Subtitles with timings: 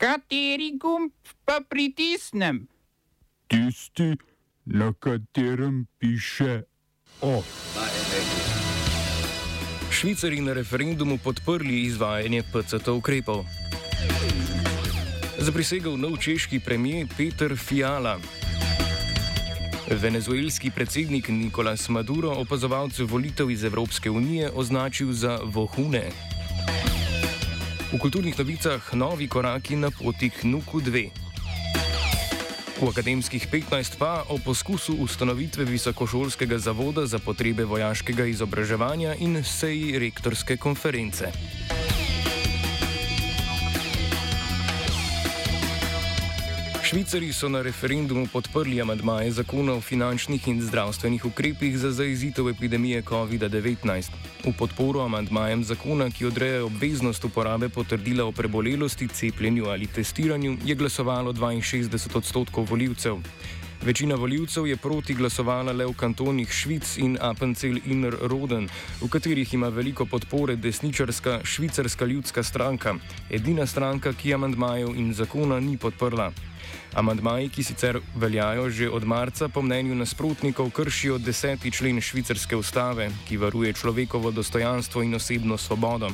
[0.00, 1.12] Kateri gumb
[1.44, 2.64] pa pritisnem?
[3.52, 4.16] Tisti,
[4.64, 6.62] na katerem piše
[7.20, 7.42] O.
[9.90, 13.44] Švicari na referendumu podprli izvajanje PCT ukrepov.
[15.38, 18.16] Zaprisegal nov češki premijer Peter Fiala.
[19.90, 26.08] Venezuelski predsednik Nicolas Maduro opazovalce volitev iz Evropske unije označil za vohune.
[27.90, 31.10] V kulturnih novicah novi koraki na poti k Nuku 2.
[32.78, 39.98] V akademskih 15 pa o poskusu ustanovitve visokošolskega zavoda za potrebe vojaškega izobraževanja in seji
[39.98, 41.34] rektorske konference.
[46.82, 53.02] Švicari so na referendumu podprli amadmaje zakona o finančnih in zdravstvenih ukrepih za zaizitev epidemije
[53.02, 54.08] COVID-19.
[54.44, 60.74] V podporo amadmajem zakona, ki odrejajo obveznost uporabe potrdila o prebolelosti, cepljenju ali testiranju, je
[60.74, 63.16] glasovalo 62 odstotkov voljivcev.
[63.82, 68.68] Večina voljivcev je proti glasovala le v kantonih Švic in Appenzell Inner Roden,
[69.00, 72.94] v katerih ima veliko podpore desničarska švicarska ljudska stranka,
[73.30, 76.32] edina stranka, ki amandmajev in zakona ni podprla.
[76.94, 83.10] Amandmaji, ki sicer veljajo že od marca, po mnenju nasprotnikov kršijo deseti člen švicarske ustave,
[83.28, 86.10] ki varuje človekovo dostojanstvo in osebno svobodo.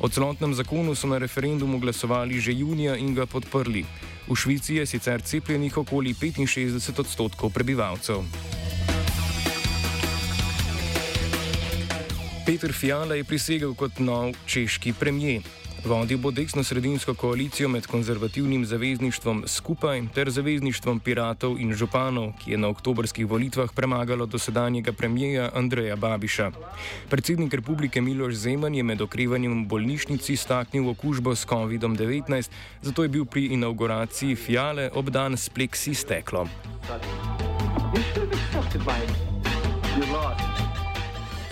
[0.00, 3.84] O celotnem zakonu so na referendumu glasovali že junija in ga podprli.
[4.28, 8.22] V Švici je sicer cepljenih okoli 65 odstotkov prebivalcev.
[12.46, 15.61] Peter Fiala je prisegel kot nov češki premijer.
[15.84, 22.58] Vodil bo desno-sredinsko koalicijo med konzervativnim zavezništvom Skupaj ter zavezništvom piratov in županov, ki je
[22.58, 26.50] na oktobrskih volitvah premagalo dosedanjega premijeja Andreja Babiša.
[27.10, 32.50] Predsednik republike Miloš Zeman je med okrevanjem v bolnišnici staknil okužbo s COVID-19,
[32.82, 36.46] zato je bil pri inauguraciji Fiale obdan s pleksi steklo.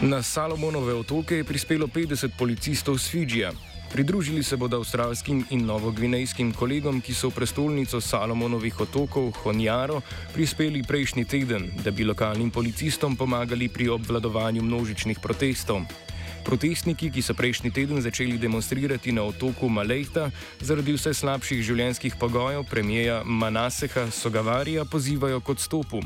[0.00, 3.67] Na Salomonove otoke je prispelo 50 policistov z Fidžija.
[3.92, 10.02] Pridružili se bodo avstralskim in novogvinejskim kolegom, ki so v prestolnico Salomonovih otokov Honjaro
[10.34, 16.07] prispeli prejšnji teden, da bi lokalnim policistom pomagali pri obvladovanju množičnih protestov.
[16.48, 20.30] Protestniki, ki so prejšnji teden začeli demonstrirati na otoku Malejta
[20.64, 26.00] zaradi vse slabših življenjskih pogojev premijeja Manaseha Sogavarija, pozivajo k odstopu.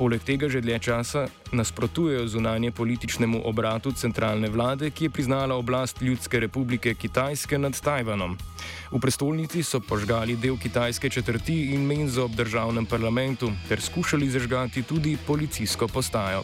[0.00, 6.00] Poleg tega že dlje časa nasprotujejo zunanje političnemu obratu centralne vlade, ki je priznala oblast
[6.00, 8.40] Ljudske republike Kitajske nad Tajvanom.
[8.88, 14.82] V prestolnici so požgali del kitajske četrti in menzo ob državnem parlamentu ter skušali zažgati
[14.88, 16.40] tudi policijsko postajo.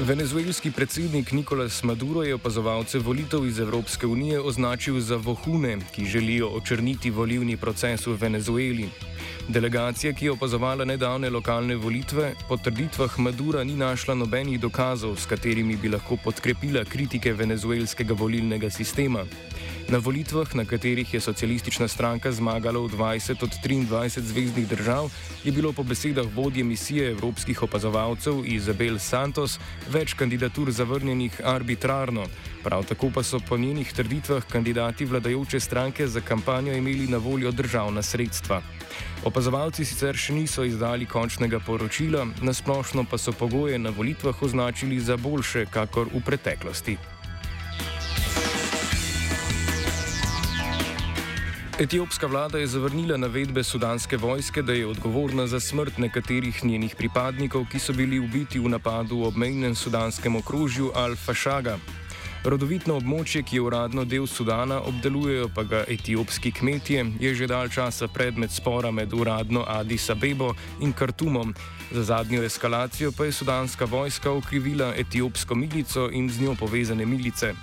[0.00, 6.48] Venezuelski predsednik Nicolas Maduro je opazovalce volitev iz Evropske unije označil za vohune, ki želijo
[6.48, 8.88] očrniti volivni proces v Venezueli.
[9.48, 15.26] Delegacija, ki je opazovala nedavne lokalne volitve, po trditvah Madura ni našla nobenih dokazov, s
[15.26, 19.24] katerimi bi lahko podkrepila kritike venezuelskega volilnega sistema.
[19.88, 25.10] Na volitvah, na katerih je socialistična stranka zmagala v 20 od 23 zvezdnih držav,
[25.44, 29.58] je bilo po besedah vodje misije evropskih opazovalcev Izabel Santos
[29.90, 32.26] več kandidatur zavrnjenih arbitrarno.
[32.62, 37.50] Prav tako pa so po njenih trditvah kandidati vladajoče stranke za kampanjo imeli na voljo
[37.50, 38.62] državna sredstva.
[39.24, 45.16] Opazovalci sicer še niso izdali končnega poročila, nasplošno pa so pogoje na volitvah označili za
[45.16, 47.19] boljše, kakor v preteklosti.
[51.80, 57.64] Etiopska vlada je zavrnila navedbe sudanske vojske, da je odgovorna za smrt nekaterih njenih pripadnikov,
[57.72, 61.78] ki so bili ubiti v napadu v obmejnem sudanskem okrožju Al-Fashaga.
[62.44, 67.72] Rodovitno območje, ki je uradno del Sudana, obdelujejo pa ga etiopski kmetje, je že dal
[67.72, 71.54] časa predmet spora med uradno Addis Abebo in Kartumom.
[71.92, 77.54] Za zadnjo eskalacijo pa je sudanska vojska okrivila etiopsko milico in z njo povezane milice.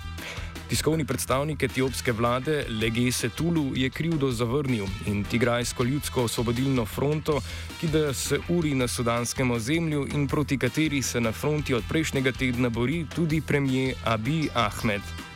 [0.68, 7.40] Tiskovni predstavnik etiopske vlade Legese Tulu je krivdo zavrnil in Tigrajsko ljudsko osvobodilno fronto,
[7.80, 12.32] ki da se uri na sudanskem ozemlju in proti kateri se na fronti od prejšnjega
[12.32, 15.27] tedna bori tudi premijer Abi Ahmed.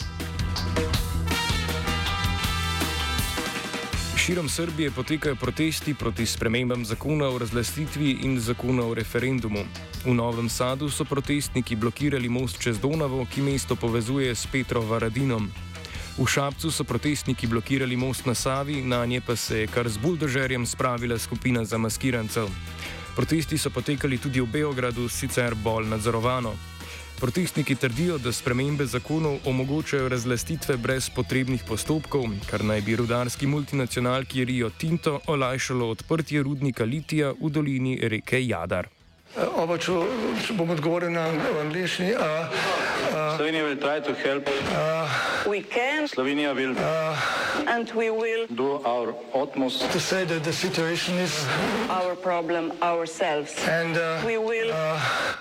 [4.22, 9.64] Širom Srbije potekajo protesti proti spremembam zakona o razlastitvi in zakona o referendumu.
[10.04, 15.50] V Novem Sadu so protestniki blokirali most čez Donavo, ki mesto povezuje s Petro Varadinom.
[16.18, 19.98] V Šapcu so protestniki blokirali most na Savi, na nje pa se je kar z
[19.98, 22.46] buldožerjem spravila skupina zamaskirancev.
[23.16, 26.54] Protesti so potekali tudi v Beogradu, sicer bolj nadzorovano.
[27.22, 34.44] Protestniki trdijo, da spremembe zakonov omogočajo razlastitve brez potrebnih postopkov, kar naj bi rudarski multinacionalki
[34.44, 38.88] Rio Tinto olajšalo odprtje rudnika litija v dolini reke Jadar.
[39.32, 39.94] Uh, oba, če,
[40.44, 41.22] če bom odgovoril na
[41.62, 42.10] angliški.
[42.12, 46.08] Uh, uh, Slovenija bo poskušala pomagati.
[46.12, 47.06] Slovenija bo naredila
[47.64, 51.16] naš utmost, da bo rekla, da je situacija
[51.88, 52.72] naš problem,
[53.08, 53.48] sami.
[53.72, 53.96] In
[54.26, 54.72] mi bomo naredili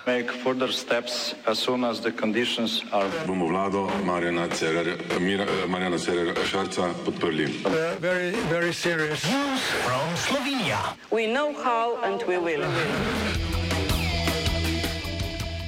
[0.07, 3.09] nadaljnje korake, as soon as the conditions are.
[3.27, 4.47] Bomo vlado Marjana
[5.99, 7.47] Cererera Šarca podprli.
[7.99, 9.57] Zelo, zelo resno.
[10.15, 10.79] Slovenija.
[11.11, 12.63] We know how and we will.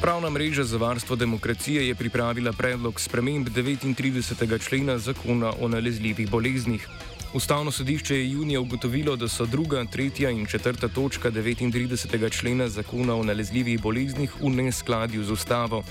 [0.04, 4.68] Pravna mreža za varstvo demokracije je pripravila predlog sprememb 39.
[4.68, 6.88] člena zakona o nalezljivih boleznih.
[7.34, 12.32] Ustavno sodišče je junija ugotovilo, da so druga, tretja in četrta točka 39.
[12.32, 15.84] člena zakona o nalezljivih boleznih v neskladju z ustavo,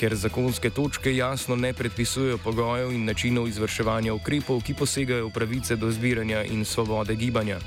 [0.00, 5.76] ker zakonske točke jasno ne predpisujejo pogojev in načinov izvrševanja ukrepov, ki posegajo v pravice
[5.76, 7.60] do zbiranja in svobode gibanja.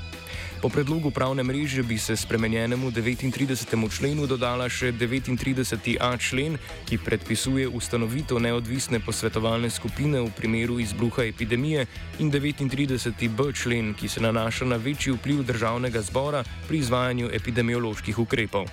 [0.60, 3.64] Po predlogu pravne mreže bi se spremenjenemu 39.
[3.96, 11.88] členu dodala še 39a člen, ki predpisuje ustanovitev neodvisne posvetovalne skupine v primeru izbruha epidemije,
[12.20, 18.68] in 39b člen, ki se nanaša na večji vpliv državnega zbora pri izvajanju epidemioloških ukrepov.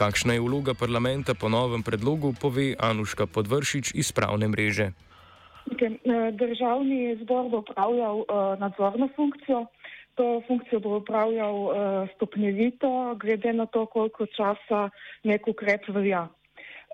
[0.00, 4.96] Kakšna je vloga parlamenta po novem predlogu, pove Anuška Podvršič iz pravne mreže.
[6.40, 9.66] Državni zbor bo upravljal uh, nadzorno funkcijo.
[10.18, 11.74] To funkcijo bo upravljal uh,
[12.14, 14.88] stopnjevito, glede na to, koliko časa
[15.22, 16.26] nek ukrep velja.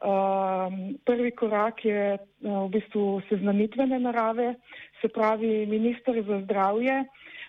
[0.05, 0.69] Uh,
[1.09, 4.55] prvi korak je uh, v bistvu seznanitvene narave,
[5.00, 6.99] se pravi, minister za zdravje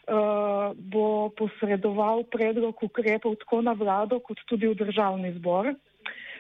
[0.08, 5.74] uh, bo posredoval predlog ukrepov tako na vlado, kot tudi v državni zbor.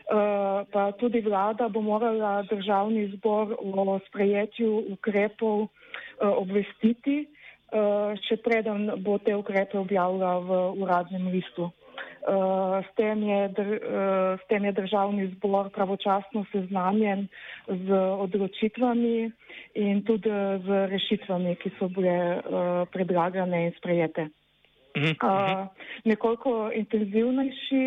[0.05, 5.69] Uh, pa tudi vlada bo morala državni zbor o sprejetju ukrepov uh,
[6.21, 7.25] obvestiti.
[7.73, 11.71] Eh, še preden bo te ukrepe objavila v uradnem listu.
[12.25, 17.27] Uh, s, tem je, uh, s tem je državni zbor pravočasno seznanjen
[17.69, 19.29] z odločitvami
[19.77, 20.33] in tudi
[20.65, 22.41] z rešitvami, ki so bile
[22.89, 24.25] predlagane in sprejete.
[24.97, 25.69] Uh,
[26.09, 27.85] nekoliko intenzivnejši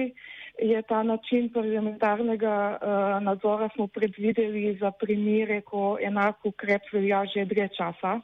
[0.70, 7.42] je ta način parlamentarnega uh, nadzora, smo predvideli za primere, ko enak ukrep velja že
[7.44, 8.20] dlje časa.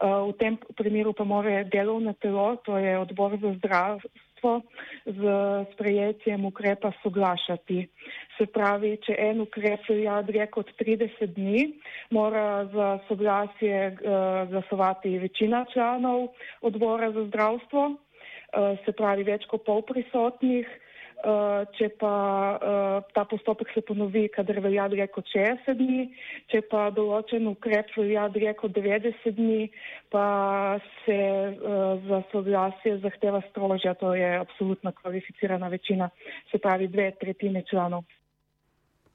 [0.00, 4.64] Eh, v tem primeru pa mora delovno telo, to je odbor za zdravstvo,
[5.04, 5.20] z
[5.76, 7.84] sprejetjem ukrepa soglašati.
[8.40, 11.76] Se pravi, če en ukrep velja dlje kot 30 dni,
[12.16, 16.32] mora za soglasje uh, glasovati večina članov
[16.64, 20.64] odbora za zdravstvo, uh, se pravi več kot pol prisotnih.
[21.20, 22.10] Uh, če pa
[22.56, 26.06] uh, ta postopek se ponovi, kadar velja dlje kot 60 dni,
[26.48, 29.68] če pa določen ukrep velja dlje kot 90 dni,
[30.08, 30.24] pa
[31.02, 36.08] se uh, za soglasje zahteva strožja, to je absolutna kvalificirana večina,
[36.48, 38.08] se pravi dve tretjine članov.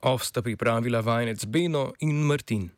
[0.05, 2.69] Ovsta pripravila vajenec Beno in Martin.